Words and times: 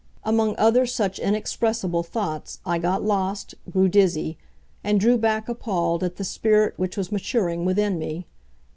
Among 0.23 0.55
other 0.57 0.87
such 0.87 1.19
inexpressible 1.19 2.01
thoughts 2.01 2.59
I 2.65 2.79
got 2.79 3.03
lost, 3.03 3.53
grew 3.69 3.87
dizzy, 3.87 4.35
and 4.83 4.99
drew 4.99 5.15
back 5.15 5.47
appalled 5.47 6.03
at 6.03 6.15
the 6.15 6.23
spirit 6.23 6.73
which 6.75 6.97
was 6.97 7.11
maturing 7.11 7.65
within 7.65 7.99
me. 7.99 8.25